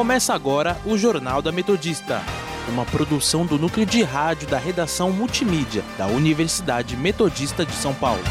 [0.00, 2.22] Começa agora o Jornal da Metodista,
[2.66, 8.22] uma produção do núcleo de rádio da redação multimídia da Universidade Metodista de São Paulo.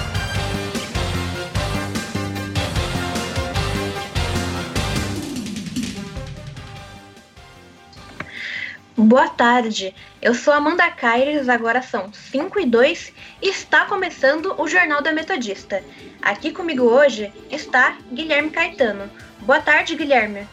[8.98, 9.94] Boa tarde,
[10.24, 15.14] eu sou Amanda Caires, agora são 5 e 2 e está começando o Jornal da
[15.14, 15.84] Metodista.
[16.20, 19.08] Aqui comigo hoje está Guilherme Caetano.
[19.42, 20.48] Boa tarde, Guilherme.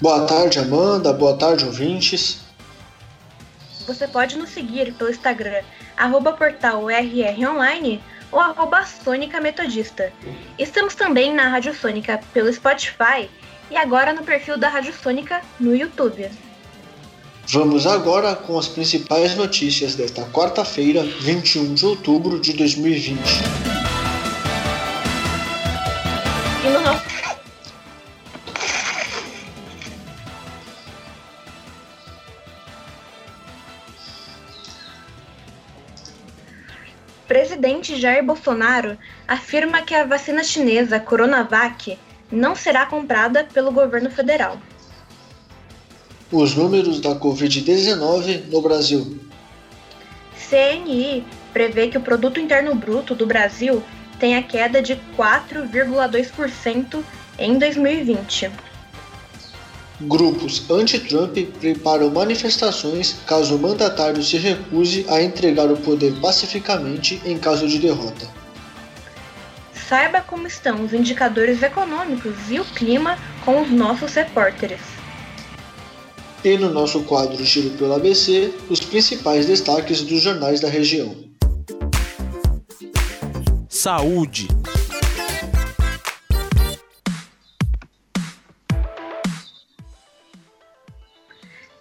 [0.00, 1.12] Boa tarde, Amanda.
[1.12, 2.38] Boa tarde, ouvintes.
[3.84, 5.62] Você pode nos seguir pelo Instagram,
[5.96, 10.12] arroba portal rronline ou arroba Sônica Metodista.
[10.56, 13.28] Estamos também na Rádio Sônica pelo Spotify
[13.70, 16.30] e agora no perfil da Rádio Sônica no YouTube.
[17.48, 23.18] Vamos agora com as principais notícias desta quarta-feira, 21 de outubro de 2020.
[26.64, 27.17] E no nosso
[37.28, 38.98] presidente Jair Bolsonaro
[39.28, 41.98] afirma que a vacina chinesa Coronavac
[42.32, 44.58] não será comprada pelo governo federal.
[46.32, 49.20] Os números da Covid-19 no Brasil.
[50.48, 53.82] CNI prevê que o produto interno bruto do Brasil
[54.18, 57.02] tenha queda de 4,2%
[57.38, 58.50] em 2020.
[60.00, 67.36] Grupos anti-Trump preparam manifestações caso o mandatário se recuse a entregar o poder pacificamente em
[67.36, 68.28] caso de derrota.
[69.88, 74.80] Saiba como estão os indicadores econômicos e o clima com os nossos repórteres.
[76.44, 81.16] E no nosso quadro Giro pelo ABC, os principais destaques dos jornais da região.
[83.68, 84.46] Saúde.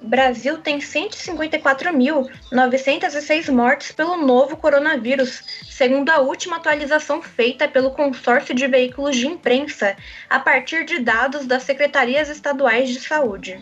[0.07, 8.65] Brasil tem 154.906 mortes pelo novo coronavírus, segundo a última atualização feita pelo consórcio de
[8.67, 9.97] veículos de imprensa,
[10.29, 13.61] a partir de dados das secretarias estaduais de saúde.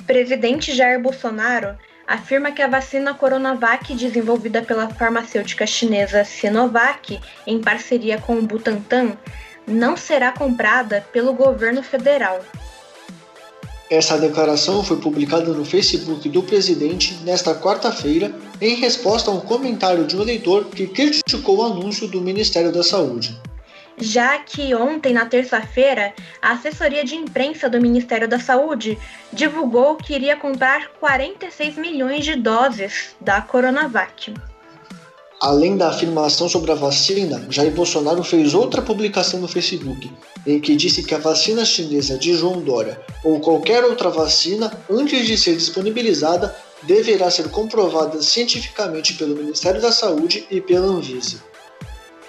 [0.06, 1.78] Presidente Jair Bolsonaro
[2.12, 9.14] afirma que a vacina Coronavac, desenvolvida pela farmacêutica chinesa Sinovac, em parceria com o Butantan,
[9.66, 12.42] não será comprada pelo governo federal.
[13.90, 20.06] Essa declaração foi publicada no Facebook do presidente nesta quarta-feira, em resposta a um comentário
[20.06, 23.40] de um eleitor que criticou o anúncio do Ministério da Saúde
[24.02, 28.98] já que ontem, na terça-feira, a assessoria de imprensa do Ministério da Saúde
[29.32, 34.34] divulgou que iria comprar 46 milhões de doses da Coronavac.
[35.40, 40.12] Além da afirmação sobre a vacina, Jair Bolsonaro fez outra publicação no Facebook,
[40.46, 45.26] em que disse que a vacina chinesa de João Dória ou qualquer outra vacina, antes
[45.26, 51.51] de ser disponibilizada, deverá ser comprovada cientificamente pelo Ministério da Saúde e pela Anvisa.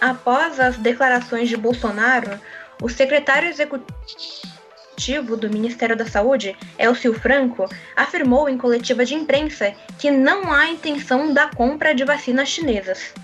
[0.03, 2.33] Após as declarações de Bolsonaro,
[2.83, 10.11] o secretário executivo do Ministério da Saúde, Elcio Franco, afirmou em coletiva de imprensa que
[10.11, 13.15] não há intenção da compra de vacinas chinesas.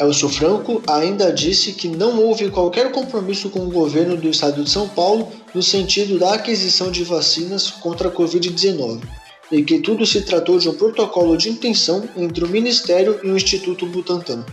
[0.00, 4.70] Elcio Franco ainda disse que não houve qualquer compromisso com o governo do estado de
[4.70, 9.02] São Paulo no sentido da aquisição de vacinas contra a Covid-19
[9.50, 13.36] e que tudo se tratou de um protocolo de intenção entre o Ministério e o
[13.36, 14.46] Instituto Butantan.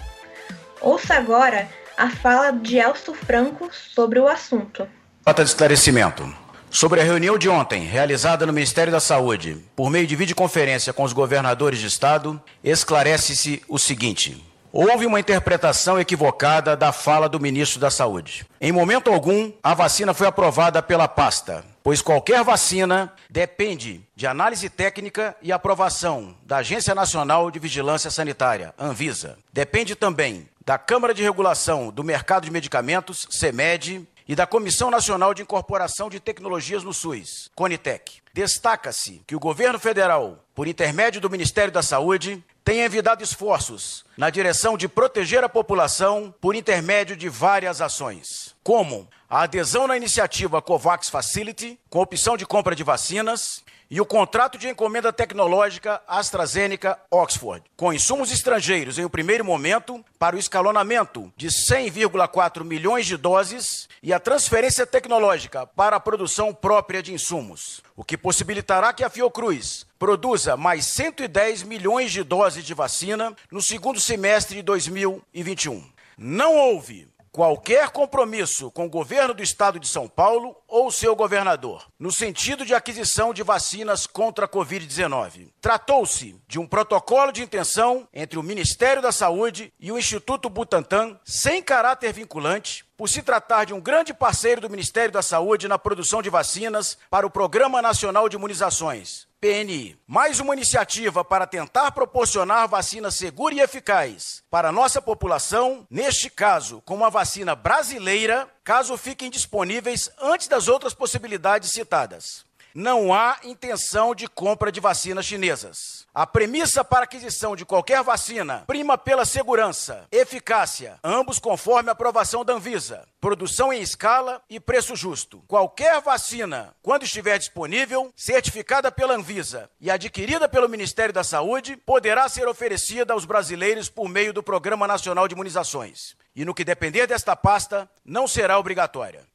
[0.82, 1.68] Ouça agora
[1.98, 4.88] a fala de Elcio Franco sobre o assunto.
[5.26, 6.34] Nota de esclarecimento.
[6.72, 11.04] Sobre a reunião de ontem, realizada no Ministério da Saúde, por meio de videoconferência com
[11.04, 14.42] os governadores de estado, esclarece-se o seguinte:
[14.72, 18.46] Houve uma interpretação equivocada da fala do ministro da Saúde.
[18.62, 24.70] Em momento algum, a vacina foi aprovada pela pasta, pois qualquer vacina depende de análise
[24.70, 29.40] técnica e aprovação da Agência Nacional de Vigilância Sanitária, Anvisa.
[29.52, 35.34] Depende também da Câmara de Regulação do Mercado de Medicamentos, CEMED, e da Comissão Nacional
[35.34, 38.22] de Incorporação de Tecnologias no SUS, CONITEC.
[38.32, 44.30] Destaca-se que o governo federal, por intermédio do Ministério da Saúde, tem envidado esforços na
[44.30, 50.62] direção de proteger a população por intermédio de várias ações, como a adesão na iniciativa
[50.62, 57.64] COVAX Facility, com opção de compra de vacinas, e o contrato de encomenda tecnológica AstraZeneca-Oxford,
[57.76, 63.90] com insumos estrangeiros em um primeiro momento para o escalonamento de 100,4 milhões de doses
[64.04, 69.10] e a transferência tecnológica para a produção própria de insumos, o que possibilitará que a
[69.10, 75.84] Fiocruz produza mais 110 milhões de doses de vacina no segundo semestre de 2021.
[76.18, 77.08] Não houve
[77.40, 82.66] qualquer compromisso com o governo do estado de São Paulo ou seu governador, no sentido
[82.66, 85.48] de aquisição de vacinas contra a Covid-19.
[85.62, 91.18] Tratou-se de um protocolo de intenção entre o Ministério da Saúde e o Instituto Butantan,
[91.24, 95.80] sem caráter vinculante, por se tratar de um grande parceiro do Ministério da Saúde na
[95.80, 99.98] produção de vacinas para o Programa Nacional de Imunizações, PNI.
[100.06, 106.30] Mais uma iniciativa para tentar proporcionar vacina segura e eficaz para a nossa população, neste
[106.30, 113.38] caso, com uma vacina brasileira, caso fiquem disponíveis antes das outras possibilidades citadas não há
[113.44, 116.08] intenção de compra de vacinas chinesas.
[116.14, 122.44] A premissa para aquisição de qualquer vacina prima pela segurança, eficácia, ambos conforme a aprovação
[122.44, 125.44] da Anvisa, produção em escala e preço justo.
[125.48, 132.28] Qualquer vacina, quando estiver disponível, certificada pela Anvisa e adquirida pelo Ministério da Saúde, poderá
[132.28, 136.16] ser oferecida aos brasileiros por meio do Programa Nacional de Imunizações.
[136.36, 139.28] E no que depender desta pasta, não será obrigatória.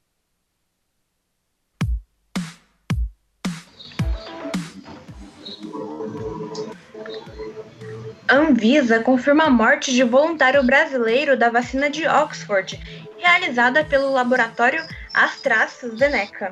[8.35, 12.81] A Anvisa confirma a morte de voluntário brasileiro da vacina de Oxford,
[13.17, 14.85] realizada pelo laboratório
[15.15, 16.51] AstraZeneca.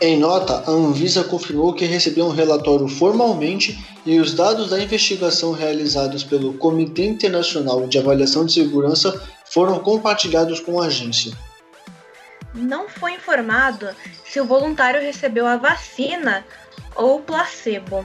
[0.00, 5.52] Em nota, a Anvisa confirmou que recebeu um relatório formalmente e os dados da investigação
[5.52, 11.32] realizados pelo Comitê Internacional de Avaliação de Segurança foram compartilhados com a agência.
[12.52, 13.90] Não foi informado
[14.24, 16.44] se o voluntário recebeu a vacina
[16.96, 18.04] ou placebo.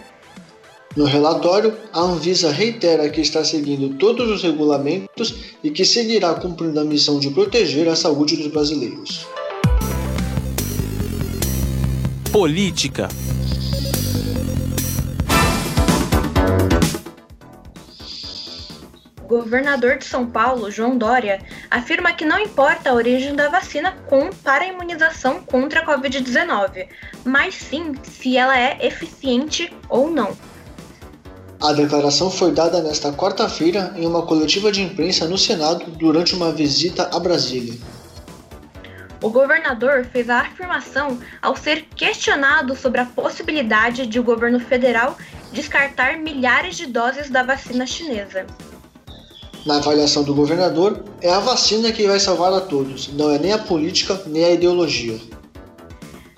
[0.96, 6.80] No relatório, a Anvisa reitera que está seguindo todos os regulamentos e que seguirá cumprindo
[6.80, 9.26] a missão de proteger a saúde dos brasileiros.
[12.32, 13.10] Política.
[19.24, 23.94] O governador de São Paulo, João Dória, afirma que não importa a origem da vacina
[24.08, 26.88] com, para a imunização contra a Covid-19,
[27.26, 30.38] mas sim se ela é eficiente ou não.
[31.64, 36.52] A declaração foi dada nesta quarta-feira em uma coletiva de imprensa no Senado durante uma
[36.52, 37.80] visita a Brasília.
[39.22, 45.18] O governador fez a afirmação ao ser questionado sobre a possibilidade de o governo federal
[45.54, 48.46] descartar milhares de doses da vacina chinesa.
[49.66, 53.54] Na avaliação do governador, é a vacina que vai salvar a todos, não é nem
[53.54, 55.18] a política nem a ideologia.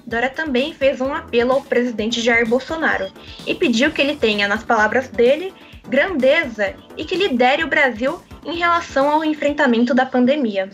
[0.05, 3.11] Dória também fez um apelo ao presidente Jair Bolsonaro
[3.45, 5.51] e pediu que ele tenha, nas palavras dele,
[5.87, 10.69] grandeza e que lidere o Brasil em relação ao enfrentamento da pandemia.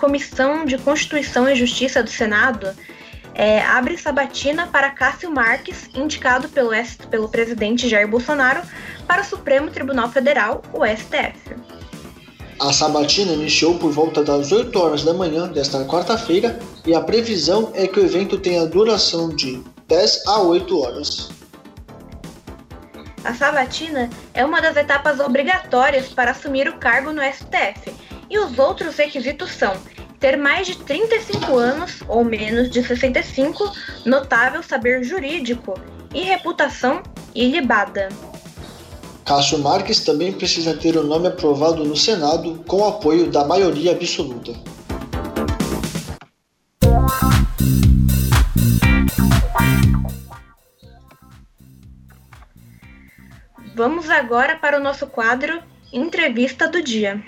[0.00, 2.74] Comissão de Constituição e Justiça do Senado
[3.34, 6.70] é, abre sabatina para Cássio Marques, indicado pelo,
[7.08, 8.62] pelo presidente Jair Bolsonaro
[9.06, 11.79] para o Supremo Tribunal Federal, o STF.
[12.60, 17.72] A sabatina iniciou por volta das 8 horas da manhã desta quarta-feira e a previsão
[17.74, 21.30] é que o evento tenha duração de 10 a 8 horas.
[23.24, 27.94] A sabatina é uma das etapas obrigatórias para assumir o cargo no STF,
[28.28, 29.74] e os outros requisitos são
[30.18, 33.72] ter mais de 35 anos ou menos de 65,
[34.04, 35.80] notável saber jurídico
[36.14, 37.02] e reputação
[37.34, 38.10] ilibada.
[39.30, 44.52] Cássio Marques também precisa ter o nome aprovado no Senado com apoio da maioria absoluta.
[53.72, 57.22] Vamos agora para o nosso quadro Entrevista do Dia.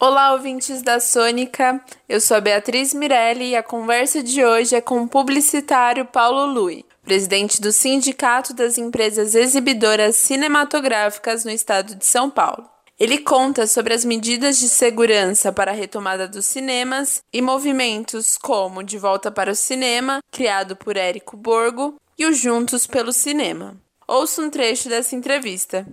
[0.00, 1.78] Olá, ouvintes da Sônica.
[2.08, 6.46] Eu sou a Beatriz Mirelli e a conversa de hoje é com o publicitário Paulo
[6.46, 12.68] Lui presidente do Sindicato das Empresas Exibidoras Cinematográficas no estado de São Paulo.
[13.00, 18.82] Ele conta sobre as medidas de segurança para a retomada dos cinemas e movimentos como
[18.82, 23.74] De Volta para o Cinema, criado por Érico Borgo, e o Juntos pelo Cinema.
[24.06, 25.88] Ouça um trecho dessa entrevista.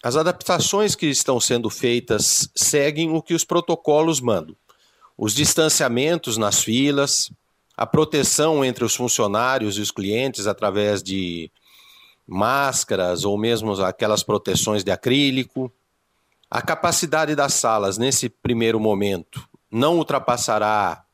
[0.00, 4.54] As adaptações que estão sendo feitas seguem o que os protocolos mandam.
[5.16, 7.32] Os distanciamentos nas filas,
[7.78, 11.48] a proteção entre os funcionários e os clientes através de
[12.26, 15.72] máscaras ou mesmo aquelas proteções de acrílico,
[16.50, 21.04] a capacidade das salas, nesse primeiro momento, não ultrapassará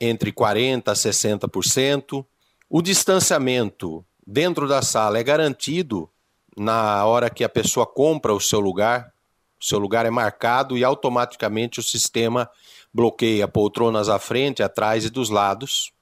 [0.00, 2.26] entre 40% a 60%.
[2.68, 6.10] O distanciamento dentro da sala é garantido
[6.56, 9.12] na hora que a pessoa compra o seu lugar.
[9.60, 12.50] O seu lugar é marcado e automaticamente o sistema
[12.92, 15.96] bloqueia poltronas à frente, atrás e dos lados.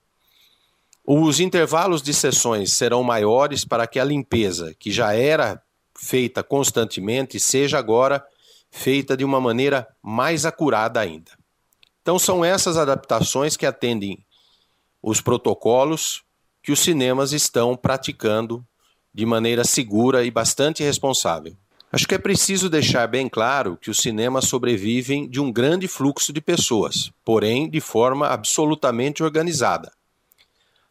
[1.09, 5.63] Os intervalos de sessões serão maiores para que a limpeza, que já era
[5.97, 8.27] feita constantemente, seja agora
[8.73, 11.31] feita de uma maneira mais acurada ainda.
[12.03, 14.19] Então, são essas adaptações que atendem
[15.01, 16.25] os protocolos
[16.61, 18.67] que os cinemas estão praticando
[19.15, 21.57] de maneira segura e bastante responsável.
[21.93, 26.33] Acho que é preciso deixar bem claro que os cinemas sobrevivem de um grande fluxo
[26.33, 29.96] de pessoas, porém de forma absolutamente organizada.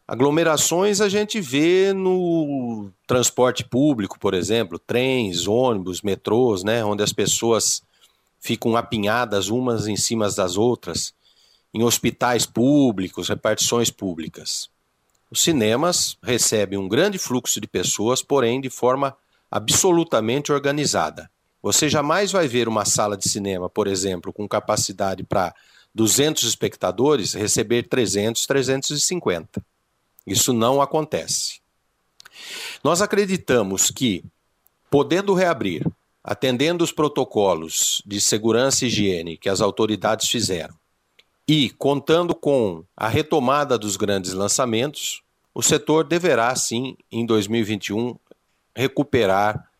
[0.08, 7.12] Aglomerações a gente vê no transporte público, por exemplo, trens, ônibus, metrôs, né, onde as
[7.12, 7.82] pessoas
[8.38, 11.12] ficam apinhadas umas em cima das outras,
[11.74, 14.70] em hospitais públicos, repartições públicas.
[15.28, 19.16] Os cinemas recebem um grande fluxo de pessoas, porém de forma
[19.50, 21.28] absolutamente organizada.
[21.60, 25.52] Você jamais vai ver uma sala de cinema, por exemplo, com capacidade para
[25.92, 29.64] 200 espectadores receber 300, 350.
[30.26, 31.60] Isso não acontece.
[32.82, 34.24] Nós acreditamos que,
[34.90, 35.86] podendo reabrir,
[36.22, 40.74] atendendo os protocolos de segurança e higiene que as autoridades fizeram,
[41.48, 45.22] e contando com a retomada dos grandes lançamentos,
[45.54, 48.16] o setor deverá, sim, em 2021,
[48.74, 49.70] recuperar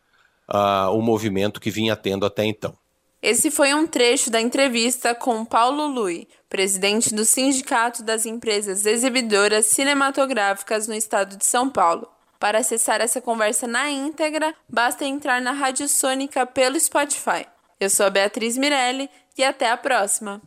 [0.47, 2.75] uh, o movimento que vinha tendo até então.
[3.21, 9.65] Esse foi um trecho da entrevista com Paulo Lui, presidente do Sindicato das Empresas Exibidoras
[9.65, 12.07] Cinematográficas no estado de São Paulo.
[12.39, 17.47] Para acessar essa conversa na íntegra, basta entrar na Rádio Sônica pelo Spotify.
[17.79, 20.39] Eu sou a Beatriz Mirelli e até a próxima.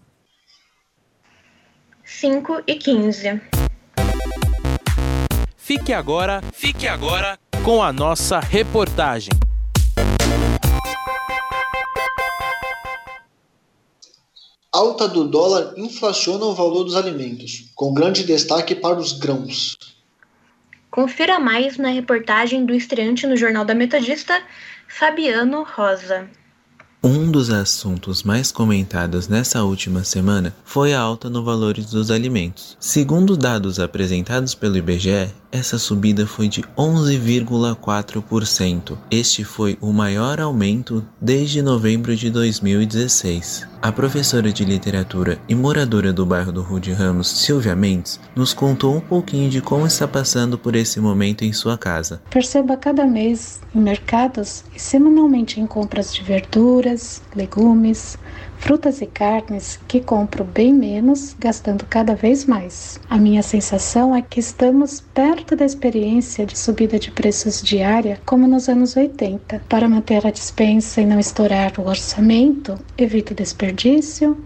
[2.04, 3.40] 5 e 15.
[5.56, 9.32] Fique agora, fique agora com a nossa reportagem.
[14.72, 19.76] Alta do dólar inflaciona o valor dos alimentos, com grande destaque para os grãos.
[20.88, 24.40] Confira mais na reportagem do estreante no Jornal da Metodista,
[24.86, 26.30] Fabiano Rosa.
[27.02, 32.76] Um dos assuntos mais comentados nessa última semana foi a alta no valores dos alimentos.
[32.78, 38.98] Segundo dados apresentados pelo IBGE, essa subida foi de 11,4%.
[39.10, 43.68] Este foi o maior aumento desde novembro de 2016.
[43.82, 48.94] A professora de literatura e moradora do bairro do Rude Ramos, Silvia Mendes, nos contou
[48.94, 52.20] um pouquinho de como está passando por esse momento em sua casa.
[52.28, 56.89] Perceba cada mês em mercados e semanalmente em compras de verduras,
[57.34, 58.16] legumes,
[58.58, 63.00] frutas e carnes que compro bem menos, gastando cada vez mais.
[63.08, 68.46] A minha sensação é que estamos perto da experiência de subida de preços diária como
[68.46, 69.62] nos anos 80.
[69.68, 74.36] Para manter a dispensa e não estourar o orçamento, evito desperdício,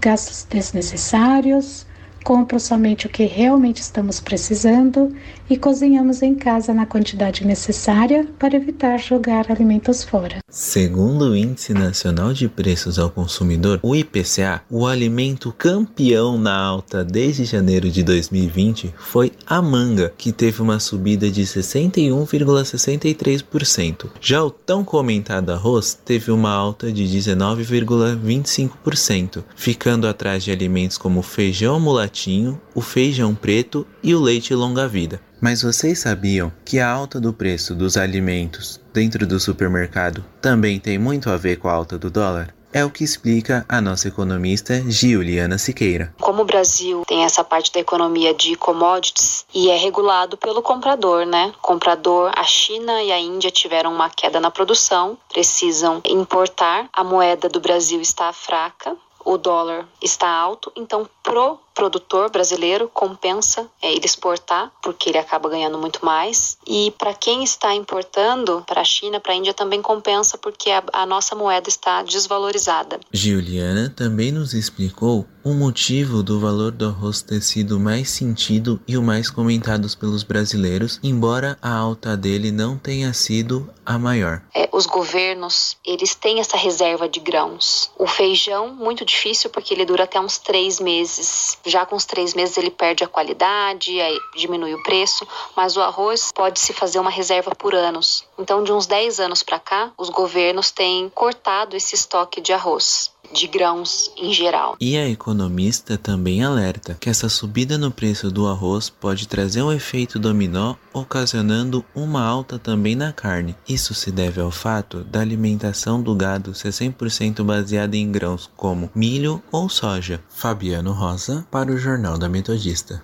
[0.00, 1.86] gastos desnecessários,
[2.24, 5.14] compro somente o que realmente estamos precisando
[5.48, 10.38] e cozinhamos em casa na quantidade necessária para evitar jogar alimentos fora.
[10.48, 17.04] Segundo o Índice Nacional de Preços ao Consumidor, o IPCA, o alimento campeão na alta
[17.04, 24.06] desde janeiro de 2020 foi a manga, que teve uma subida de 61,63%.
[24.20, 31.20] Já o tão comentado arroz teve uma alta de 19,25%, ficando atrás de alimentos como
[31.22, 35.20] feijão mulatinho, o feijão preto e o leite longa-vida.
[35.44, 40.98] Mas vocês sabiam que a alta do preço dos alimentos dentro do supermercado também tem
[40.98, 42.54] muito a ver com a alta do dólar?
[42.72, 46.14] É o que explica a nossa economista Giuliana Siqueira.
[46.18, 51.26] Como o Brasil tem essa parte da economia de commodities e é regulado pelo comprador,
[51.26, 51.52] né?
[51.60, 57.50] Comprador, a China e a Índia tiveram uma queda na produção, precisam importar, a moeda
[57.50, 64.06] do Brasil está fraca, o dólar está alto, então pro produtor brasileiro compensa é, ele
[64.06, 66.56] exportar, porque ele acaba ganhando muito mais.
[66.66, 70.82] E para quem está importando para a China, para a Índia também compensa, porque a,
[70.92, 73.00] a nossa moeda está desvalorizada.
[73.12, 78.96] Juliana também nos explicou o motivo do valor do arroz ter sido mais sentido e
[78.96, 84.42] o mais comentado pelos brasileiros, embora a alta dele não tenha sido a maior.
[84.54, 87.92] É, os governos, eles têm essa reserva de grãos.
[87.96, 91.56] O feijão, muito difícil, porque ele dura até uns três meses.
[91.64, 93.96] Já com os três meses ele perde a qualidade,
[94.34, 98.26] diminui o preço, mas o arroz pode se fazer uma reserva por anos.
[98.36, 103.13] Então, de uns 10 anos para cá, os governos têm cortado esse estoque de arroz
[103.34, 104.76] de grãos em geral.
[104.80, 109.72] E a economista também alerta que essa subida no preço do arroz pode trazer um
[109.72, 113.56] efeito dominó, ocasionando uma alta também na carne.
[113.68, 118.90] Isso se deve ao fato da alimentação do gado ser 100% baseada em grãos como
[118.94, 120.22] milho ou soja.
[120.28, 123.02] Fabiano Rosa para o Jornal da Metodista.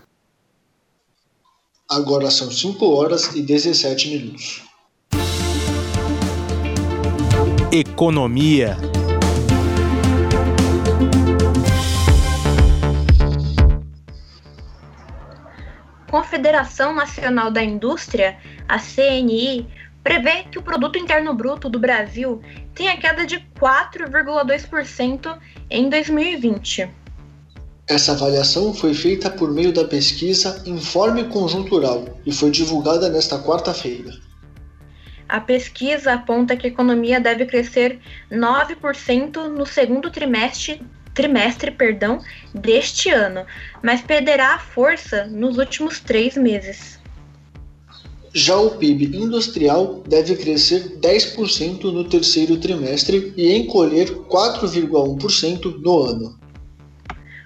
[1.90, 4.62] Agora são 5 horas e 17 minutos.
[7.72, 8.76] Economia.
[16.10, 18.36] Confederação Nacional da Indústria,
[18.68, 19.66] a CNI,
[20.02, 22.42] prevê que o produto interno bruto do Brasil
[22.74, 25.38] tenha queda de 4,2%
[25.70, 26.90] em 2020.
[27.88, 34.12] Essa avaliação foi feita por meio da pesquisa Informe Conjuntural e foi divulgada nesta quarta-feira.
[35.28, 38.00] A pesquisa aponta que a economia deve crescer
[38.32, 40.82] 9% no segundo trimestre
[41.20, 42.22] trimestre perdão,
[42.54, 43.44] deste ano,
[43.82, 46.98] mas perderá a força nos últimos três meses.
[48.32, 56.40] Já o PIB industrial deve crescer 10% no terceiro trimestre e encolher 4,1% no ano.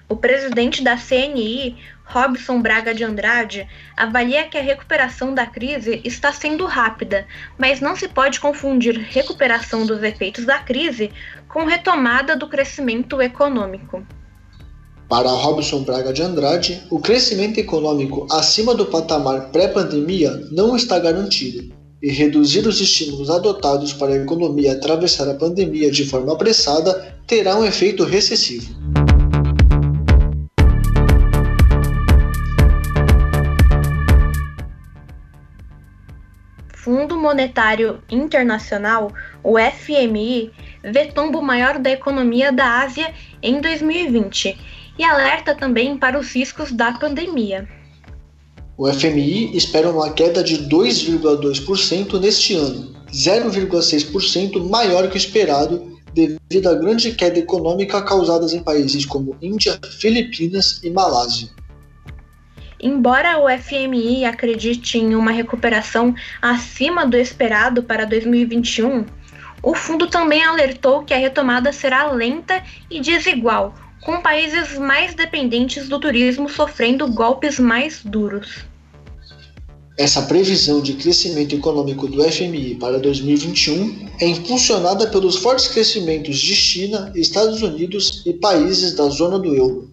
[0.07, 3.67] O presidente da CNI, Robson Braga de Andrade,
[3.97, 7.25] avalia que a recuperação da crise está sendo rápida,
[7.57, 11.11] mas não se pode confundir recuperação dos efeitos da crise
[11.55, 14.05] com retomada do crescimento econômico.
[15.07, 21.73] Para Robson Braga de Andrade, o crescimento econômico acima do patamar pré-pandemia não está garantido,
[22.03, 27.55] e reduzir os estímulos adotados para a economia atravessar a pandemia de forma apressada terá
[27.55, 28.75] um efeito recessivo.
[36.67, 40.51] Fundo Monetário Internacional, o FMI,
[40.91, 44.57] vê tombo maior da economia da Ásia em 2020
[44.97, 47.67] e alerta também para os riscos da pandemia.
[48.77, 56.67] O FMI espera uma queda de 2,2% neste ano, 0,6% maior que o esperado devido
[56.67, 61.49] à grande queda econômica causada em países como Índia, Filipinas e Malásia.
[62.79, 69.05] Embora o FMI acredite em uma recuperação acima do esperado para 2021,
[69.65, 73.73] o fundo também alertou que a retomada será lenta e desigual,
[74.03, 78.63] com países mais dependentes do turismo sofrendo golpes mais duros.
[79.97, 86.53] Essa previsão de crescimento econômico do FMI para 2021 é impulsionada pelos fortes crescimentos de
[86.53, 89.89] China, Estados Unidos e países da zona do euro.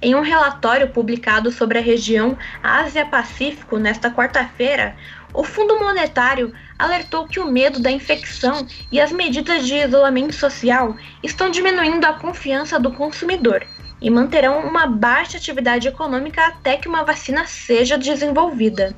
[0.00, 4.96] Em um relatório publicado sobre a região Ásia-Pacífico nesta quarta-feira,
[5.34, 10.94] o Fundo Monetário alertou que o medo da infecção e as medidas de isolamento social
[11.22, 13.66] estão diminuindo a confiança do consumidor
[14.00, 18.94] e manterão uma baixa atividade econômica até que uma vacina seja desenvolvida.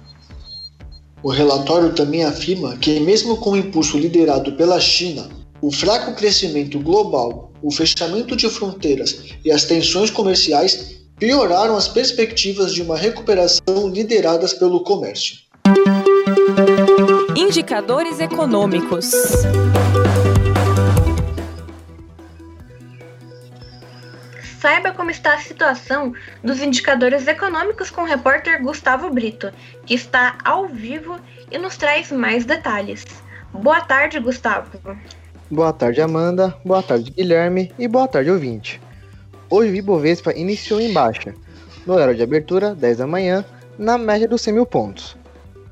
[1.23, 5.29] O relatório também afirma que, mesmo com o impulso liderado pela China,
[5.61, 12.73] o fraco crescimento global, o fechamento de fronteiras e as tensões comerciais pioraram as perspectivas
[12.73, 15.37] de uma recuperação lideradas pelo comércio.
[17.41, 19.11] Indicadores econômicos.
[24.61, 26.13] Saiba como está a situação
[26.45, 29.51] dos indicadores econômicos com o repórter Gustavo Brito,
[29.87, 31.19] que está ao vivo
[31.51, 33.07] e nos traz mais detalhes.
[33.55, 34.79] Boa tarde, Gustavo.
[35.51, 36.55] Boa tarde, Amanda.
[36.63, 37.73] Boa tarde, Guilherme.
[37.79, 38.79] E boa tarde, ouvinte.
[39.49, 41.35] Hoje o Ibovespa iniciou em baixa,
[41.87, 43.43] no horário de abertura, 10 da manhã,
[43.79, 45.17] na média dos 100 mil pontos.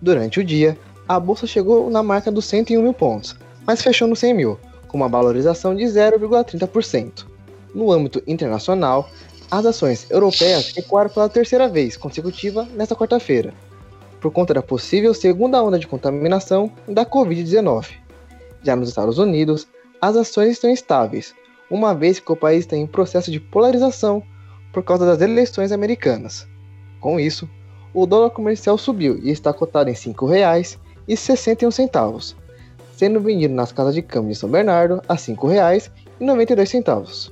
[0.01, 0.79] Durante o dia,
[1.09, 3.35] a bolsa chegou na marca dos 101 mil pontos,
[3.67, 7.27] mas fechou nos 100 mil, com uma valorização de 0,30%.
[7.75, 9.09] No âmbito internacional,
[9.51, 13.55] as ações europeias recuaram pela terceira vez consecutiva nesta quarta-feira,
[14.21, 17.87] por conta da possível segunda onda de contaminação da Covid-19.
[18.63, 19.67] Já nos Estados Unidos,
[20.03, 21.35] as ações estão estáveis,
[21.71, 24.23] uma vez que o país está em processo de polarização
[24.73, 26.47] por causa das eleições americanas.
[27.01, 27.49] Com isso,
[27.95, 30.15] o dólar comercial subiu e está cotado em R$
[31.15, 32.35] 5,61,
[32.93, 37.31] sendo vendido nas casas de câmbio de São Bernardo a R$ 5,92.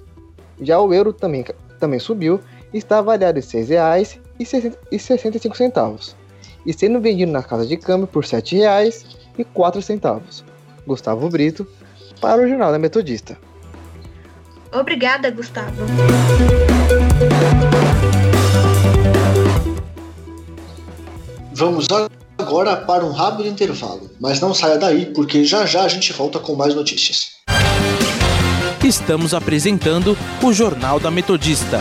[0.60, 1.44] Já o euro também,
[1.78, 2.40] também subiu
[2.72, 6.14] e está avaliado em R$ 6,65
[6.64, 10.44] e sendo vendido nas casas de câmbio por R$ 7,04.
[10.86, 11.66] Gustavo Brito,
[12.20, 13.36] para o Jornal da Metodista.
[14.72, 15.76] Obrigada, Gustavo.
[21.52, 22.25] Vamos agora
[22.76, 26.54] para um rápido intervalo, mas não saia daí porque já já a gente volta com
[26.54, 27.36] mais notícias.
[28.84, 31.80] Estamos apresentando o Jornal da Metodista.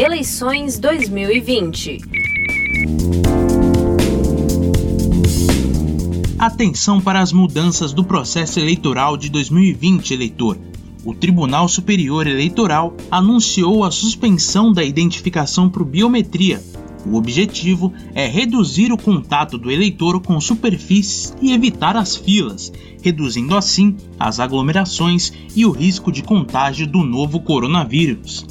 [0.00, 1.98] Eleições 2020.
[6.38, 10.56] Atenção para as mudanças do processo eleitoral de 2020, eleitor.
[11.04, 16.62] O Tribunal Superior Eleitoral anunciou a suspensão da identificação por biometria.
[17.04, 23.56] O objetivo é reduzir o contato do eleitor com superfícies e evitar as filas, reduzindo
[23.56, 28.46] assim as aglomerações e o risco de contágio do novo coronavírus.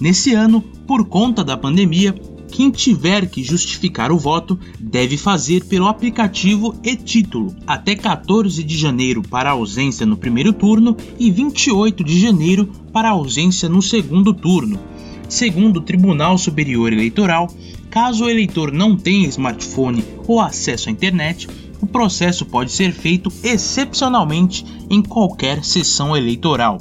[0.00, 2.14] Nesse ano, por conta da pandemia,
[2.50, 9.22] quem tiver que justificar o voto deve fazer pelo aplicativo e-título até 14 de janeiro
[9.22, 14.80] para ausência no primeiro turno e 28 de janeiro para ausência no segundo turno.
[15.28, 17.52] Segundo o Tribunal Superior Eleitoral,
[17.90, 21.46] caso o eleitor não tenha smartphone ou acesso à internet,
[21.82, 26.78] o processo pode ser feito excepcionalmente em qualquer sessão eleitoral.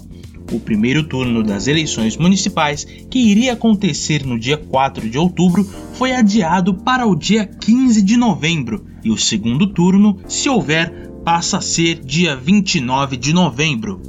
[0.51, 6.13] O primeiro turno das eleições municipais, que iria acontecer no dia 4 de outubro, foi
[6.13, 11.61] adiado para o dia 15 de novembro, e o segundo turno, se houver, passa a
[11.61, 14.01] ser dia 29 de novembro.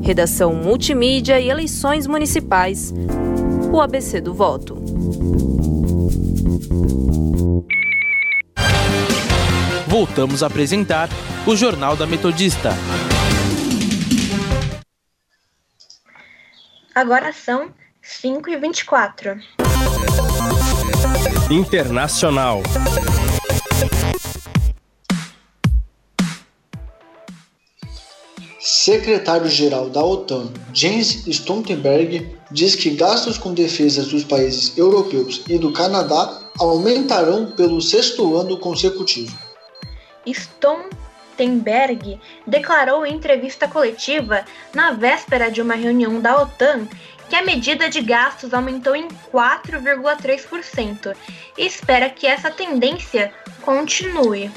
[0.00, 2.92] Redação Multimídia e Eleições Municipais.
[3.70, 4.82] O ABC do Voto.
[9.86, 11.10] Voltamos a apresentar
[11.46, 12.70] o Jornal da Metodista.
[16.94, 17.70] Agora são
[18.02, 19.40] 5 e 24.
[21.50, 22.62] Internacional.
[28.60, 35.72] Secretário-geral da OTAN, Jens Stoltenberg, diz que gastos com defesas dos países europeus e do
[35.72, 39.34] Canadá aumentarão pelo sexto ano consecutivo.
[40.26, 41.01] Stoltenberg
[42.46, 46.86] declarou em entrevista coletiva, na véspera de uma reunião da OTAN,
[47.28, 51.16] que a medida de gastos aumentou em 4,3%
[51.56, 54.50] e espera que essa tendência continue.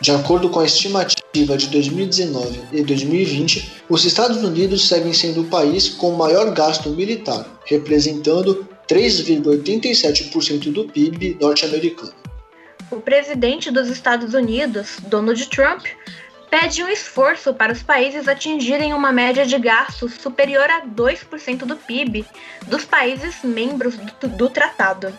[0.00, 5.46] De acordo com a estimativa de 2019 e 2020, os Estados Unidos seguem sendo o
[5.46, 12.12] país com maior gasto militar, representando 3,87% do PIB norte-americano.
[12.90, 15.86] O presidente dos Estados Unidos, Donald Trump,
[16.50, 21.76] pede um esforço para os países atingirem uma média de gastos superior a 2% do
[21.76, 22.24] PIB
[22.66, 25.12] dos países membros do, do tratado.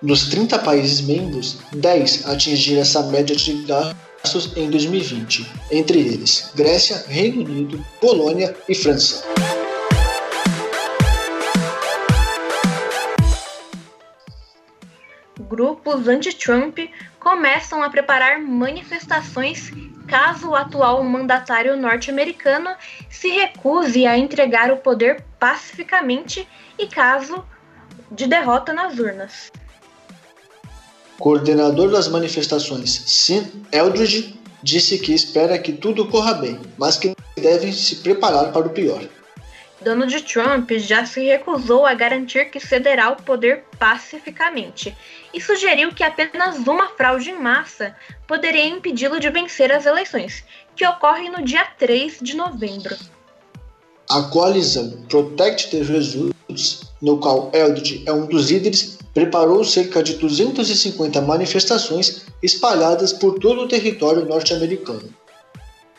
[0.00, 7.04] Dos 30 países membros, 10 atingiram essa média de gastos em 2020, entre eles Grécia,
[7.08, 9.24] Reino Unido, Polônia e França.
[15.48, 16.78] Grupos anti-Trump
[17.20, 19.70] começam a preparar manifestações
[20.06, 22.70] caso o atual mandatário norte-americano
[23.10, 26.46] se recuse a entregar o poder pacificamente
[26.78, 27.44] e caso
[28.10, 29.50] de derrota nas urnas.
[31.18, 37.72] Coordenador das manifestações, Sim Eldridge, disse que espera que tudo corra bem, mas que devem
[37.72, 39.02] se preparar para o pior.
[39.84, 44.96] Donald Trump já se recusou a garantir que cederá o poder pacificamente
[45.32, 47.94] e sugeriu que apenas uma fraude em massa
[48.26, 50.42] poderia impedi-lo de vencer as eleições,
[50.74, 52.96] que ocorrem no dia 3 de novembro.
[54.08, 60.14] A coalizão Protect the Results, no qual Eldridge é um dos líderes, preparou cerca de
[60.14, 65.12] 250 manifestações espalhadas por todo o território norte-americano.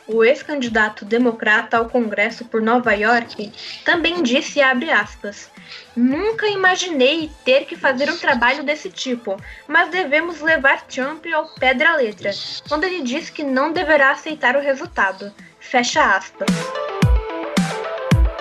[0.06, 3.52] O ex-candidato democrata ao Congresso por Nova York,
[3.84, 5.50] também disse, abre aspas,
[5.96, 11.72] Nunca imaginei ter que fazer um trabalho desse tipo, mas devemos levar Trump ao pé
[11.72, 12.30] da letra,
[12.68, 15.32] quando ele diz que não deverá aceitar o resultado.
[15.58, 16.48] Fecha aspas.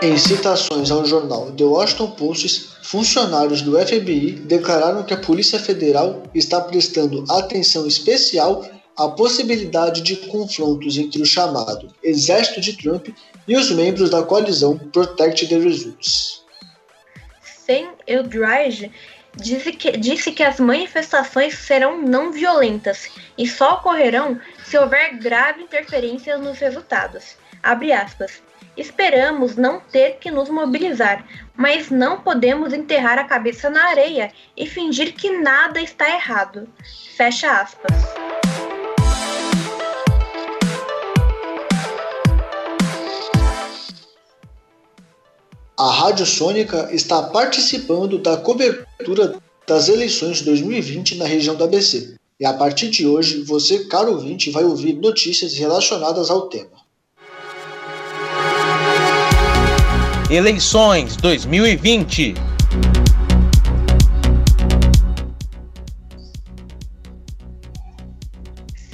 [0.02, 6.24] Em citações ao jornal The Washington Post, funcionários do FBI declararam que a Polícia Federal
[6.36, 8.66] está prestando atenção especial
[8.98, 13.10] à possibilidade de confrontos entre o chamado Exército de Trump
[13.48, 16.44] e os membros da coalizão Protect the Results.
[17.42, 18.92] Sam Eldridge
[19.36, 25.64] disse que, disse que as manifestações serão não violentas e só ocorrerão se houver grave
[25.64, 27.36] interferência nos resultados.
[27.62, 28.44] Abre aspas.
[28.78, 34.68] Esperamos não ter que nos mobilizar, mas não podemos enterrar a cabeça na areia e
[34.68, 36.68] fingir que nada está errado.
[37.16, 37.94] Fecha aspas.
[45.78, 49.36] A Rádio Sônica está participando da cobertura
[49.68, 52.16] das eleições de 2020 na região do ABC.
[52.40, 56.70] E a partir de hoje, você, caro ouvinte, vai ouvir notícias relacionadas ao tema.
[60.32, 62.36] Eleições 2020.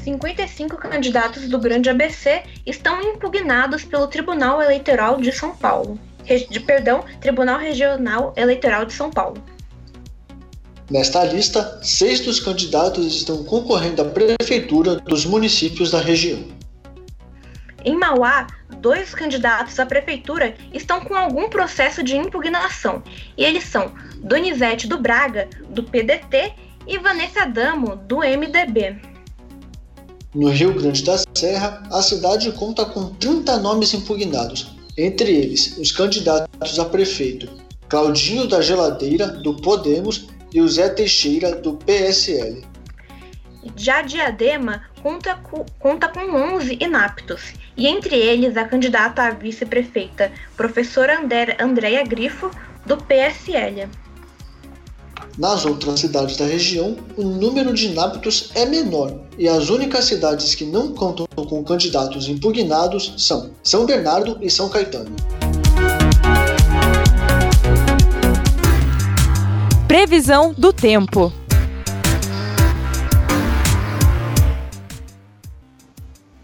[0.03, 5.99] Cinquenta e cinco candidatos do Grande ABC estão impugnados pelo Tribunal Eleitoral de São Paulo.
[6.25, 9.41] De, perdão, Tribunal Regional Eleitoral de São Paulo.
[10.89, 16.43] Nesta lista, seis dos candidatos estão concorrendo à prefeitura dos municípios da região.
[17.83, 18.47] Em Mauá,
[18.79, 23.01] dois candidatos à prefeitura estão com algum processo de impugnação,
[23.37, 26.53] e eles são Donizete do Braga, do PDT,
[26.85, 28.97] e Vanessa Damo, do MDB.
[30.33, 35.91] No Rio Grande da Serra, a cidade conta com 30 nomes impugnados, entre eles os
[35.91, 42.63] candidatos a prefeito Claudinho da Geladeira, do Podemos, e o Zé Teixeira, do PSL.
[43.75, 50.31] Já Diadema conta com, conta com 11 inaptos, e entre eles a candidata a vice-prefeita,
[50.55, 51.19] professora
[51.59, 52.49] Andréia Grifo,
[52.85, 53.89] do PSL.
[55.41, 60.53] Nas outras cidades da região, o número de inaptos é menor, e as únicas cidades
[60.53, 65.09] que não contam com candidatos impugnados são São Bernardo e São Caetano.
[69.87, 71.33] Previsão do tempo.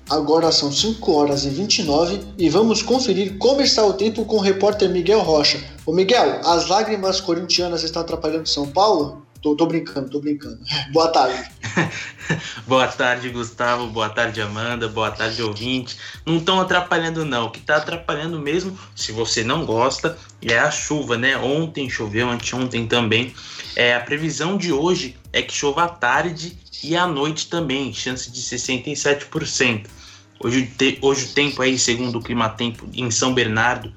[0.09, 4.41] Agora são 5 horas e 29 e vamos conferir como está o tempo com o
[4.41, 5.61] repórter Miguel Rocha.
[5.85, 9.27] Ô Miguel, as lágrimas corintianas estão atrapalhando São Paulo?
[9.41, 10.59] Tô, tô brincando, tô brincando.
[10.93, 11.51] Boa tarde.
[12.65, 13.87] boa tarde, Gustavo.
[13.87, 14.87] Boa tarde, Amanda.
[14.87, 15.97] Boa tarde, ouvinte.
[16.25, 17.47] Não estão atrapalhando, não.
[17.47, 21.37] O que está atrapalhando mesmo, se você não gosta, é a chuva, né?
[21.37, 23.33] Ontem choveu, anteontem também.
[23.75, 28.31] É, a previsão de hoje é que chova à tarde e à noite também, chance
[28.31, 29.96] de 67%.
[30.39, 33.91] Hoje, te, hoje o tempo aí, segundo o Climatempo, em São Bernardo,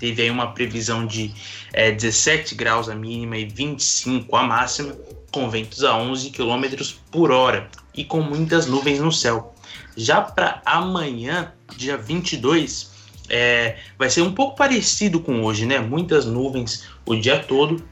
[0.00, 1.32] teve aí uma previsão de
[1.72, 4.96] é, 17 graus a mínima e 25 a máxima,
[5.30, 6.64] com ventos a 11 km
[7.10, 9.54] por hora e com muitas nuvens no céu.
[9.96, 12.90] Já para amanhã, dia 22,
[13.28, 15.78] é, vai ser um pouco parecido com hoje, né?
[15.78, 17.82] Muitas nuvens o dia todo,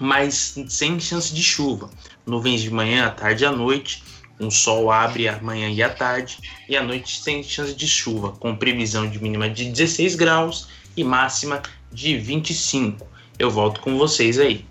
[0.00, 1.88] mas sem chance de chuva.
[2.26, 4.02] Nuvens de manhã, à tarde e à noite
[4.40, 8.56] um sol abre amanhã e à tarde, e à noite sem chance de chuva, com
[8.56, 13.06] previsão de mínima de 16 graus e máxima de 25.
[13.38, 14.64] Eu volto com vocês aí.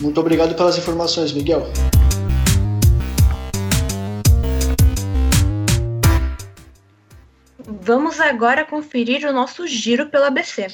[0.00, 1.70] Muito obrigado pelas informações, Miguel.
[7.86, 10.68] Vamos agora conferir o nosso giro pela ABC.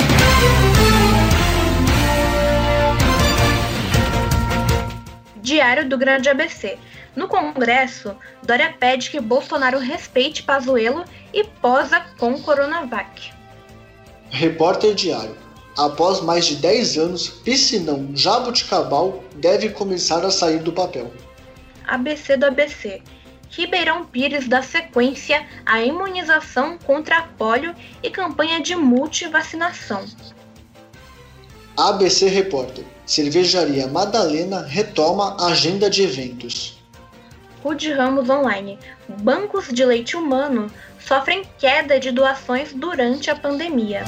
[5.43, 6.79] Diário do Grande ABC.
[7.21, 11.05] No Congresso, Dória pede que Bolsonaro respeite Pazuello
[11.35, 13.31] e posa com Coronavac.
[14.31, 15.37] Repórter Diário.
[15.77, 21.13] Após mais de 10 anos, piscinão Jabuticabal deve começar a sair do papel.
[21.87, 23.03] ABC do ABC.
[23.51, 30.07] Ribeirão Pires dá sequência à imunização contra a polio e campanha de multivacinação.
[31.77, 32.87] ABC Repórter.
[33.05, 36.80] Cervejaria Madalena retoma agenda de eventos.
[37.63, 38.79] Rude Ramos Online.
[39.23, 44.03] Bancos de leite humano sofrem queda de doações durante a pandemia.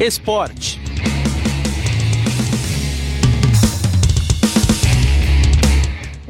[0.00, 0.83] Esporte.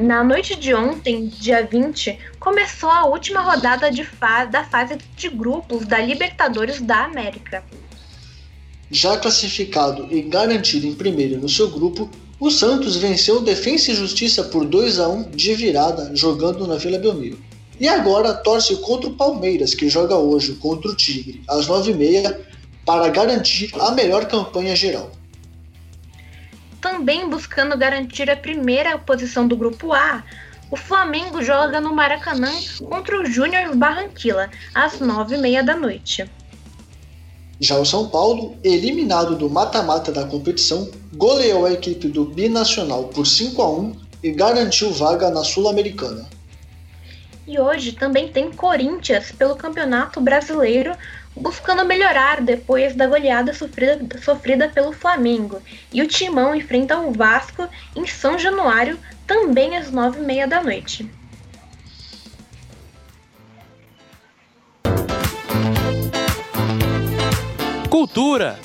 [0.05, 5.87] Na noite de ontem, dia 20, começou a última rodada fa da fase de grupos
[5.87, 7.64] da Libertadores da América.
[8.90, 14.45] Já classificado e garantido em primeiro no seu grupo, o Santos venceu Defensa e Justiça
[14.45, 17.38] por 2 a 1 de virada, jogando na Vila Belmiro.
[17.81, 22.40] E agora torce contra o Palmeiras, que joga hoje contra o Tigre, às 9h30,
[22.85, 25.11] para garantir a melhor campanha geral
[26.85, 30.23] também buscando garantir a primeira posição do Grupo A,
[30.70, 32.53] o Flamengo joga no Maracanã
[32.87, 36.31] contra o Júnior Barranquilla, às nove e meia da noite.
[37.59, 43.27] Já o São Paulo, eliminado do mata-mata da competição, goleou a equipe do Binacional por
[43.27, 46.29] 5 a 1 e garantiu vaga na Sul-Americana.
[47.47, 50.94] E hoje também tem Corinthians pelo Campeonato Brasileiro
[51.37, 55.61] buscando melhorar depois da goleada sofrida, sofrida pelo Flamengo.
[55.92, 60.62] E o Timão enfrenta o Vasco em São Januário, também às nove e meia da
[60.62, 61.09] noite.
[67.90, 68.59] Cultura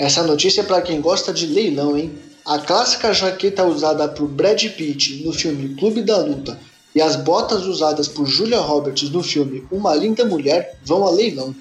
[0.00, 2.29] Essa notícia é para quem gosta de leilão, hein?
[2.50, 6.58] A clássica jaqueta usada por Brad Pitt no filme Clube da Luta
[6.92, 11.54] e as botas usadas por Julia Roberts no filme Uma Linda Mulher vão a leilão.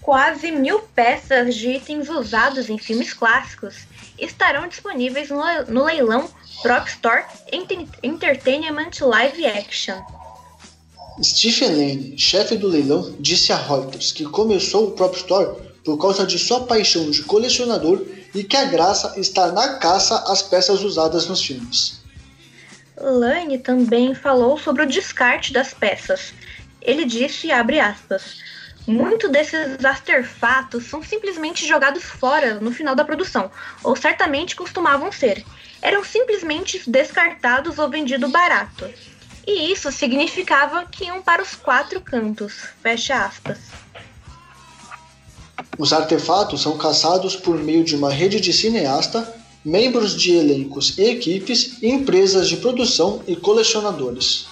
[0.00, 3.78] Quase mil peças de itens usados em filmes clássicos
[4.16, 6.28] estarão disponíveis no leilão
[6.62, 7.24] Prop Store
[8.04, 10.00] Entertainment Live Action.
[11.20, 16.24] Stephen Lane, chefe do leilão, disse a Reuters que começou o Prop Store por causa
[16.24, 21.26] de sua paixão de colecionador e que a graça está na caça às peças usadas
[21.26, 22.00] nos filmes.
[23.00, 26.34] Lane também falou sobre o descarte das peças.
[26.82, 28.38] Ele disse, abre aspas,
[28.86, 33.50] muito desses artefatos são simplesmente jogados fora no final da produção,
[33.84, 35.44] ou certamente costumavam ser.
[35.82, 38.88] Eram simplesmente descartados ou vendidos barato.
[39.46, 42.54] E isso significava que iam para os quatro cantos.
[42.82, 43.58] Fecha aspas.
[45.78, 49.32] Os artefatos são caçados por meio de uma rede de cineasta,
[49.64, 54.48] membros de elencos e equipes, empresas de produção e colecionadores.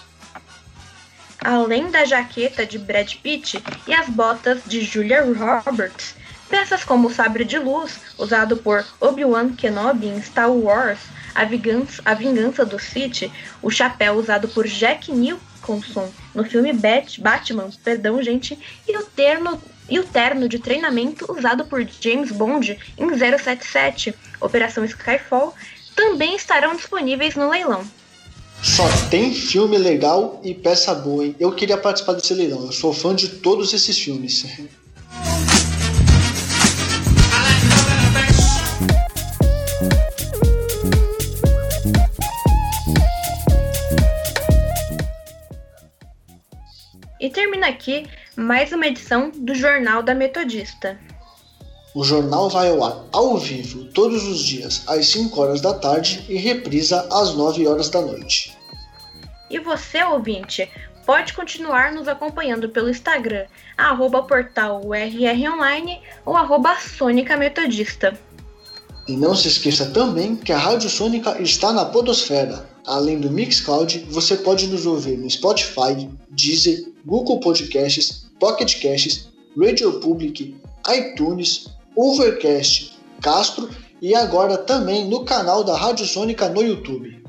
[1.40, 6.14] Além da jaqueta de Brad Pitt e as botas de Julia Roberts,
[6.48, 11.00] peças como o sabre de luz, usado por Obi-Wan Kenobi em Star Wars,
[11.34, 17.20] a vingança, a vingança do Sith, o chapéu usado por Jack Nicholson no filme Bat
[17.20, 18.56] Batman, perdão gente,
[18.88, 24.84] e o terno e o terno de treinamento usado por James Bond em 077, Operação
[24.84, 25.54] Skyfall,
[25.94, 27.84] também estarão disponíveis no leilão.
[28.62, 31.36] Só tem filme legal e peça boa, hein?
[31.38, 34.44] Eu queria participar desse leilão, eu sou fã de todos esses filmes.
[47.18, 50.98] E termina aqui mais uma edição do Jornal da Metodista.
[51.94, 56.22] O jornal vai ao ar ao vivo todos os dias às 5 horas da tarde
[56.28, 58.54] e reprisa às 9 horas da noite.
[59.50, 60.70] E você, ouvinte,
[61.06, 63.46] pode continuar nos acompanhando pelo Instagram,
[63.78, 64.82] arroba portal
[66.26, 68.18] ou arroba Sônica Metodista.
[69.08, 72.68] E não se esqueça também que a Rádio Sônica está na Podosfera.
[72.84, 80.00] Além do Mixcloud, você pode nos ouvir no Spotify, Deezer, Google Podcasts, Pocket Casts, Radio
[80.00, 80.56] Public,
[80.88, 83.70] iTunes, Overcast, Castro
[84.02, 87.24] e agora também no canal da Rádio Sônica no YouTube.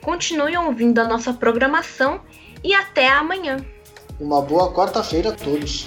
[0.00, 2.20] Continue ouvindo a nossa programação
[2.62, 3.58] e até amanhã.
[4.18, 5.86] Uma boa quarta-feira a todos.